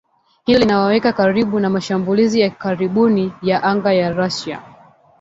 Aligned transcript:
Hilo 0.45 0.59
linawaweka 0.59 1.13
karibu 1.13 1.59
na 1.59 1.69
mashambulizi 1.69 2.39
ya 2.41 2.49
karibuni 2.49 3.33
ya 3.41 3.63
anga 3.63 3.93
ya 3.93 4.11
Russia 4.13 4.61